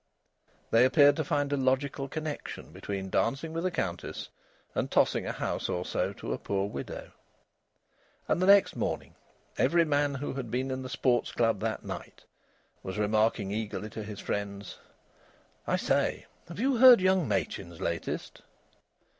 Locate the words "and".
4.73-4.89, 8.27-8.41